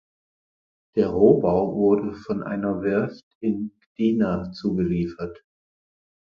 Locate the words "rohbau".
1.09-1.75